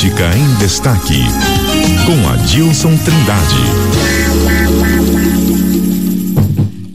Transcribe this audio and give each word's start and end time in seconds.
Política 0.00 0.30
em 0.34 0.54
Destaque, 0.54 1.22
com 2.06 2.28
Adilson 2.30 2.96
Trindade. 2.96 3.56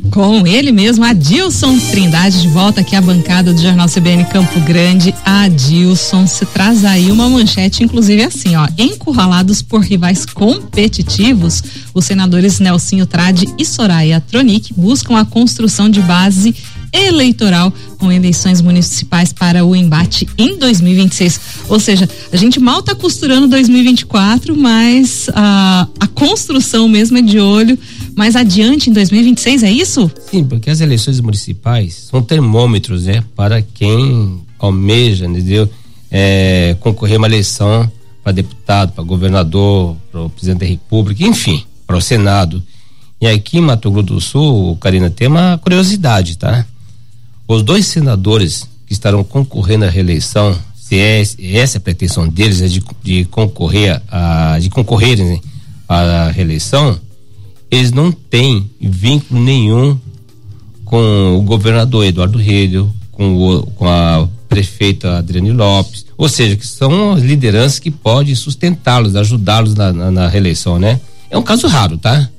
Com 0.10 0.48
ele 0.48 0.72
mesmo, 0.72 1.06
Adilson 1.06 1.78
Trindade, 1.92 2.42
de 2.42 2.48
volta 2.48 2.82
aqui 2.82 2.96
à 2.96 3.02
bancada 3.02 3.54
do 3.54 3.62
Jornal 3.62 3.88
CBN 3.88 4.26
Campo 4.26 4.60
Grande. 4.62 5.14
Adilson, 5.24 6.26
se 6.26 6.48
traz 6.48 6.84
aí 6.84 7.12
uma 7.12 7.30
manchete, 7.30 7.84
inclusive 7.84 8.24
assim, 8.24 8.56
ó. 8.56 8.68
Encurralados 8.76 9.62
por 9.62 9.82
rivais 9.82 10.26
competitivos, 10.26 11.64
os 11.94 12.06
senadores 12.06 12.60
Nelsinho 12.60 13.06
Trade 13.06 13.54
e 13.60 13.64
Soraya 13.64 14.20
Tronic 14.20 14.74
buscam 14.74 15.20
a 15.20 15.26
construção 15.26 15.92
de 15.92 16.02
base 16.02 16.56
eleitoral 16.96 17.74
com 17.98 18.12
eleições 18.12 18.62
municipais 18.62 19.34
para 19.34 19.66
o 19.66 19.76
embate 19.76 20.28
em 20.38 20.58
2026. 20.58 21.40
Ou 21.68 21.80
seja, 21.80 22.08
a 22.32 22.38
gente 22.38 22.60
mal 22.60 22.80
está 22.80 22.96
costurando 22.96 23.48
2024, 23.48 24.56
mas 24.56 25.30
a, 25.34 25.88
a 26.00 26.08
construção 26.08 26.88
mesmo 26.88 27.18
é 27.18 27.22
de 27.22 27.40
olho 27.40 27.78
mais 28.16 28.36
adiante 28.36 28.90
em 28.90 28.94
2026, 28.94 29.64
é 29.64 29.72
isso? 29.72 30.10
Sim, 30.32 30.46
porque 30.46 30.70
as 30.70 30.80
eleições 30.80 31.20
municipais 31.20 32.08
são 32.10 32.22
termômetros, 32.22 33.06
né, 33.06 33.24
para 33.36 33.62
quem 33.62 34.40
almeja, 34.58 35.26
entendeu? 35.26 35.70
É, 36.10 36.78
concorrer 36.80 37.18
uma 37.18 37.28
eleição 37.28 37.92
para 38.24 38.32
deputado, 38.32 38.94
para 38.94 39.04
governador, 39.04 39.96
para 40.12 40.22
o 40.22 40.30
presidente 40.30 40.62
da 40.62 40.66
República, 40.66 41.24
enfim, 41.24 41.64
para 41.86 41.98
o 41.98 42.02
Senado. 42.02 42.64
E 43.20 43.28
aqui 43.28 43.58
em 43.58 43.62
Mato 43.62 43.92
Grosso 43.92 44.08
do 44.08 44.22
Sul, 44.22 44.78
Karina, 44.78 45.10
tem 45.10 45.28
uma 45.28 45.58
curiosidade, 45.58 46.38
tá? 46.38 46.66
Os 47.48 47.62
dois 47.62 47.86
senadores 47.86 48.68
que 48.88 48.94
estarão 48.94 49.24
concorrendo 49.24 49.86
à 49.86 49.90
reeleição, 49.90 50.58
se 50.76 50.98
é, 50.98 51.22
essa 51.22 51.78
é 51.78 51.80
a 51.80 51.82
pretensão 51.82 52.28
deles 52.28 52.62
é 52.62 52.68
de, 52.68 52.84
de 53.04 53.26
concorrer 53.26 54.02
a, 54.10 54.58
de 54.60 54.70
concorrerem 54.70 55.26
né, 55.26 55.40
à 55.88 56.32
reeleição, 56.32 57.00
eles 57.70 57.92
não 57.92 58.12
têm 58.12 58.70
vínculo 58.80 59.40
nenhum 59.40 60.00
com 60.84 61.38
o 61.38 61.42
governador 61.42 62.06
Eduardo 62.06 62.38
Redel, 62.38 62.90
com, 63.12 63.36
o, 63.36 63.66
com 63.72 63.88
a 63.88 64.28
prefeita 64.48 65.18
Adriane 65.18 65.52
Lopes, 65.52 66.06
ou 66.18 66.30
seja, 66.30 66.56
que 66.56 66.66
são 66.66 67.14
as 67.14 67.24
lideranças 67.24 67.80
que 67.80 67.92
podem 67.92 68.34
sustentá-los, 68.36 69.16
ajudá-los 69.16 69.76
na, 69.76 69.92
na, 69.92 70.12
na, 70.12 70.28
reeleição, 70.28 70.80
né? 70.80 71.00
É 71.30 71.38
um 71.38 71.42
caso 71.42 71.68
raro, 71.68 71.98
tá? 71.98 72.30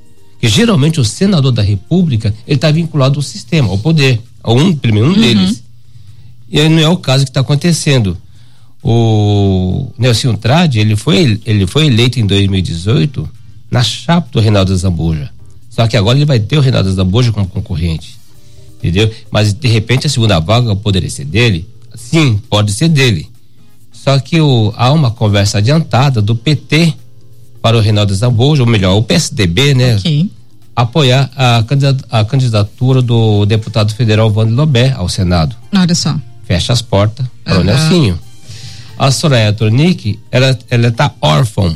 Que 0.40 0.48
geralmente 0.48 1.00
o 1.00 1.04
senador 1.04 1.52
da 1.52 1.62
República 1.62 2.32
ele 2.46 2.56
está 2.56 2.70
vinculado 2.70 3.18
ao 3.18 3.22
sistema, 3.22 3.68
ao 3.68 3.78
poder 3.78 4.20
um, 4.52 4.74
pelo 4.74 4.94
menos 4.94 5.10
um 5.10 5.14
uhum. 5.14 5.20
deles. 5.20 5.62
E 6.48 6.60
aí 6.60 6.68
não 6.68 6.78
é 6.78 6.88
o 6.88 6.96
caso 6.96 7.24
que 7.24 7.30
está 7.30 7.40
acontecendo. 7.40 8.16
O 8.82 9.90
Nelson 9.98 10.34
Trade, 10.36 10.78
ele 10.78 10.94
foi, 10.94 11.40
ele 11.44 11.66
foi 11.66 11.86
eleito 11.86 12.20
em 12.20 12.26
2018 12.26 13.28
na 13.70 13.82
chapa 13.82 14.28
do 14.30 14.40
Reinaldo 14.40 14.76
Zambuja. 14.76 15.30
Só 15.68 15.86
que 15.88 15.96
agora 15.96 16.16
ele 16.16 16.24
vai 16.24 16.38
ter 16.38 16.56
o 16.56 16.60
Reinaldo 16.60 16.92
Zambuja 16.92 17.32
como 17.32 17.48
concorrente. 17.48 18.16
Entendeu? 18.78 19.10
Mas 19.30 19.52
de 19.52 19.68
repente 19.68 20.06
a 20.06 20.10
segunda 20.10 20.38
vaga 20.38 20.76
poderia 20.76 21.10
ser 21.10 21.24
dele? 21.24 21.68
Sim, 21.94 22.40
pode 22.48 22.72
ser 22.72 22.88
dele. 22.88 23.28
Só 23.92 24.18
que 24.20 24.40
o, 24.40 24.72
há 24.76 24.92
uma 24.92 25.10
conversa 25.10 25.58
adiantada 25.58 26.22
do 26.22 26.36
PT 26.36 26.94
para 27.60 27.76
o 27.76 27.80
Reinaldo 27.80 28.14
Zambuja, 28.14 28.62
ou 28.62 28.68
melhor, 28.68 28.94
o 28.96 29.02
PSDB, 29.02 29.74
né? 29.74 29.96
Okay 29.96 30.30
apoiar 30.76 31.30
a, 31.34 32.24
candidatura 32.24 33.00
do 33.00 33.46
deputado 33.46 33.94
federal 33.94 34.30
Wander 34.30 34.54
Lobé 34.54 34.92
ao 34.92 35.08
Senado. 35.08 35.56
Olha 35.74 35.94
só. 35.94 36.14
Fecha 36.44 36.74
as 36.74 36.82
portas 36.82 37.26
para 37.42 37.54
uhum. 37.54 37.60
o 37.62 37.64
Nelsinho. 37.64 38.18
A 38.98 39.10
Soraya 39.10 39.52
Tronic, 39.52 40.18
ela, 40.30 40.56
ela 40.70 40.92
tá 40.92 41.10
órfã. 41.20 41.74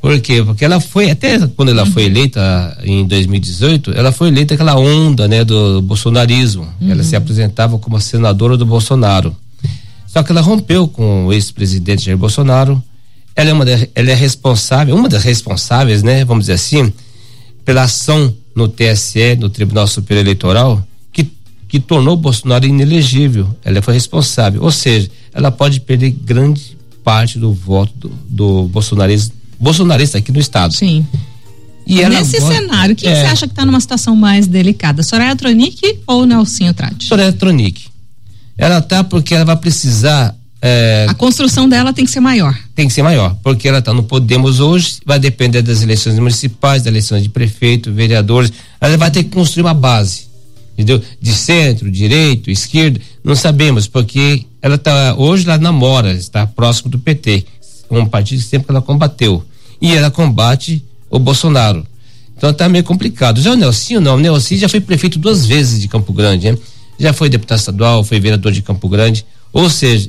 Por 0.00 0.20
quê? 0.20 0.42
Porque 0.42 0.64
ela 0.64 0.80
foi, 0.80 1.10
até 1.10 1.38
quando 1.46 1.70
ela 1.70 1.84
uhum. 1.84 1.92
foi 1.92 2.04
eleita 2.04 2.78
em 2.82 3.06
2018, 3.06 3.92
ela 3.92 4.12
foi 4.12 4.28
eleita 4.28 4.54
aquela 4.54 4.76
onda, 4.76 5.26
né, 5.26 5.44
do 5.44 5.80
bolsonarismo. 5.80 6.68
Uhum. 6.80 6.90
Ela 6.90 7.02
se 7.02 7.16
apresentava 7.16 7.78
como 7.78 7.96
a 7.96 8.00
senadora 8.00 8.56
do 8.56 8.66
Bolsonaro. 8.66 9.34
Só 10.06 10.22
que 10.22 10.30
ela 10.30 10.42
rompeu 10.42 10.86
com 10.86 11.26
o 11.26 11.32
ex-presidente 11.32 12.04
Jair 12.04 12.18
Bolsonaro. 12.18 12.82
Ela 13.34 13.50
é 13.50 13.52
uma, 13.52 13.64
de, 13.64 13.90
ela 13.94 14.10
é 14.10 14.14
responsável, 14.14 14.94
uma 14.94 15.08
das 15.08 15.22
responsáveis, 15.22 16.02
né, 16.02 16.24
vamos 16.24 16.44
dizer 16.44 16.54
assim, 16.54 16.92
pela 17.64 17.82
ação 17.82 18.34
no 18.54 18.68
TSE, 18.68 19.36
no 19.38 19.48
Tribunal 19.48 19.86
Superior 19.86 20.24
Eleitoral, 20.24 20.86
que, 21.12 21.30
que 21.68 21.80
tornou 21.80 22.16
Bolsonaro 22.16 22.66
inelegível. 22.66 23.48
Ela 23.64 23.80
foi 23.80 23.94
responsável. 23.94 24.62
Ou 24.62 24.70
seja, 24.70 25.10
ela 25.32 25.50
pode 25.50 25.80
perder 25.80 26.10
grande 26.10 26.76
parte 27.02 27.38
do 27.38 27.52
voto 27.52 27.92
do, 27.96 28.08
do 28.28 28.68
bolsonarismo, 28.68 29.34
bolsonarista 29.58 30.18
aqui 30.18 30.30
no 30.30 30.38
Estado. 30.38 30.74
Sim. 30.74 31.06
E 31.86 32.06
Nesse 32.08 32.40
cenário, 32.40 32.94
quem 32.94 33.10
é, 33.10 33.14
você 33.14 33.26
acha 33.26 33.46
que 33.46 33.52
está 33.52 33.66
numa 33.66 33.80
situação 33.80 34.14
mais 34.14 34.46
delicada? 34.46 35.02
Soraya 35.02 35.34
Tronic 35.34 36.00
ou 36.06 36.24
Nelsinho 36.24 36.72
Trade? 36.72 37.04
Soraya 37.04 37.32
Tronic. 37.32 37.86
Ela 38.56 38.80
tá 38.80 39.02
porque 39.02 39.34
ela 39.34 39.44
vai 39.44 39.56
precisar 39.56 40.34
é, 40.64 41.06
a 41.08 41.14
construção 41.14 41.68
dela 41.68 41.92
tem 41.92 42.04
que 42.04 42.10
ser 42.10 42.20
maior. 42.20 42.56
Tem 42.72 42.86
que 42.86 42.94
ser 42.94 43.02
maior, 43.02 43.36
porque 43.42 43.66
ela 43.66 43.80
está 43.80 43.92
no 43.92 44.04
Podemos 44.04 44.60
hoje, 44.60 44.98
vai 45.04 45.18
depender 45.18 45.60
das 45.60 45.82
eleições 45.82 46.16
municipais, 46.20 46.82
das 46.82 46.92
eleições 46.92 47.24
de 47.24 47.28
prefeito, 47.28 47.92
vereadores. 47.92 48.52
Ela 48.80 48.96
vai 48.96 49.10
ter 49.10 49.24
que 49.24 49.30
construir 49.30 49.64
uma 49.64 49.74
base, 49.74 50.28
entendeu? 50.74 51.02
De 51.20 51.32
centro, 51.32 51.90
direito, 51.90 52.48
esquerda, 52.48 53.00
não 53.24 53.34
sabemos, 53.34 53.88
porque 53.88 54.46
ela 54.62 54.76
está 54.76 55.16
hoje 55.16 55.44
ela 55.44 55.58
namora, 55.58 56.12
está 56.12 56.46
próximo 56.46 56.88
do 56.88 56.98
PT, 57.00 57.44
um 57.90 58.06
partido 58.06 58.40
que 58.40 58.46
sempre 58.46 58.68
ela 58.70 58.80
combateu. 58.80 59.44
E 59.80 59.92
ela 59.96 60.12
combate 60.12 60.84
o 61.10 61.18
Bolsonaro. 61.18 61.84
Então 62.36 62.54
tá 62.54 62.68
meio 62.68 62.84
complicado. 62.84 63.40
Já 63.40 63.50
o 63.50 63.56
Nelsinho 63.56 64.00
não, 64.00 64.14
o 64.14 64.20
Nelsinho 64.20 64.60
já 64.60 64.68
foi 64.68 64.80
prefeito 64.80 65.18
duas 65.18 65.44
vezes 65.44 65.80
de 65.80 65.88
Campo 65.88 66.12
Grande, 66.12 66.52
né? 66.52 66.58
Já 67.00 67.12
foi 67.12 67.28
deputado 67.28 67.58
estadual, 67.58 68.04
foi 68.04 68.20
vereador 68.20 68.52
de 68.52 68.62
Campo 68.62 68.88
Grande. 68.88 69.26
Ou 69.52 69.68
seja, 69.68 70.08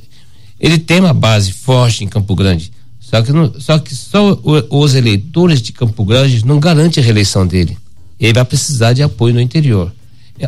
ele 0.64 0.78
tem 0.78 1.02
uma 1.02 1.14
base 1.14 1.52
forte 1.52 2.06
em 2.06 2.08
Campo 2.08 2.34
Grande. 2.34 2.72
Só 2.98 3.22
que, 3.22 3.34
não, 3.34 3.54
só, 3.60 3.78
que 3.78 3.94
só 3.94 4.40
os 4.70 4.96
eleitores 4.96 5.62
de 5.62 5.74
Campo 5.74 6.06
Grande 6.06 6.46
não 6.46 6.58
garantem 6.58 7.04
a 7.04 7.06
reeleição 7.06 7.46
dele. 7.46 7.78
Ele 8.18 8.32
vai 8.32 8.46
precisar 8.46 8.94
de 8.94 9.04
apoio 9.04 9.34
no 9.34 9.42
interior. 9.42 9.94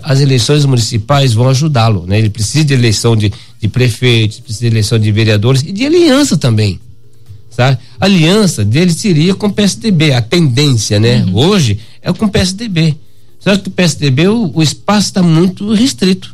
As 0.02 0.22
eleições 0.22 0.64
municipais 0.64 1.34
vão 1.34 1.50
ajudá-lo, 1.50 2.06
né? 2.08 2.18
Ele 2.18 2.30
precisa 2.30 2.64
de 2.64 2.74
eleição 2.74 3.14
de, 3.14 3.31
de 3.59 3.68
prefeitos, 3.68 4.40
precisa 4.40 4.62
de 4.62 4.68
eleição 4.68 4.98
de 4.98 5.12
vereadores 5.12 5.62
e 5.64 5.74
de 5.74 5.86
aliança 5.86 6.38
também. 6.38 6.80
Sabe? 7.50 7.78
A 8.00 8.06
aliança 8.06 8.64
dele 8.64 8.94
seria 8.94 9.36
com 9.36 9.47
o 9.47 9.53
PSDB, 9.53 10.14
a 10.14 10.22
tendência, 10.22 10.97
né? 10.97 11.26
Uhum. 11.26 11.36
Hoje 11.36 11.78
é 12.02 12.12
com 12.14 12.26
o 12.26 12.30
PSDB. 12.30 12.96
Só 13.38 13.56
que 13.58 13.68
o 13.68 13.72
PSDB, 13.72 14.30
o, 14.30 14.50
o 14.56 14.64
espaço 14.64 15.08
está 15.08 15.22
muito 15.22 15.74
restrito. 15.74 16.34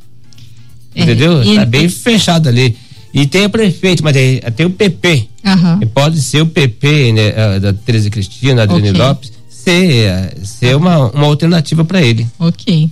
É, 0.94 1.02
entendeu? 1.02 1.42
Está 1.42 1.66
bem 1.66 1.90
fechado 1.90 2.48
ali. 2.48 2.78
E 3.14 3.26
tem 3.26 3.46
o 3.46 3.50
prefeito, 3.50 4.04
mas 4.04 4.14
tem, 4.14 4.40
tem 4.56 4.66
o 4.66 4.70
PP. 4.70 5.28
Uhum. 5.44 5.88
pode 5.88 6.22
ser 6.22 6.42
o 6.42 6.46
PP, 6.46 7.14
né, 7.14 7.60
da 7.60 7.74
Tereza 7.74 8.10
Cristina, 8.10 8.64
Adriane 8.64 8.92
okay. 8.92 9.02
Lopes, 9.02 9.32
ser, 9.50 10.34
ser 10.44 10.76
uma, 10.76 11.10
uma 11.12 11.26
alternativa 11.26 11.84
para 11.84 12.02
ele. 12.02 12.28
Ok. 12.40 12.90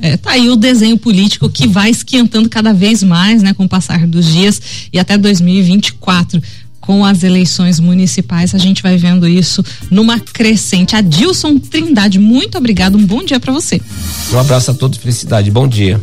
É, 0.00 0.16
tá 0.16 0.32
aí 0.32 0.48
o 0.48 0.56
desenho 0.56 0.96
político 0.96 1.48
que 1.48 1.66
vai 1.66 1.90
esquentando 1.90 2.48
cada 2.48 2.72
vez 2.72 3.02
mais, 3.02 3.42
né, 3.42 3.52
com 3.52 3.64
o 3.64 3.68
passar 3.68 4.06
dos 4.06 4.26
dias 4.26 4.60
e 4.92 4.98
até 4.98 5.16
2024 5.18 6.40
com 6.82 7.04
as 7.04 7.22
eleições 7.22 7.78
municipais, 7.78 8.54
a 8.56 8.58
gente 8.58 8.82
vai 8.82 8.96
vendo 8.96 9.26
isso 9.26 9.64
numa 9.88 10.18
crescente. 10.18 10.96
Adilson 10.96 11.56
Trindade, 11.58 12.18
muito 12.18 12.58
obrigado, 12.58 12.98
um 12.98 13.06
bom 13.06 13.24
dia 13.24 13.38
para 13.38 13.52
você. 13.52 13.80
Um 14.32 14.38
abraço 14.38 14.72
a 14.72 14.74
todos, 14.74 14.98
felicidade, 14.98 15.48
bom 15.50 15.68
dia. 15.68 16.02